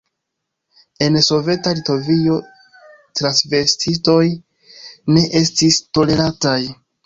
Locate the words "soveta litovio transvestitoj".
1.25-4.25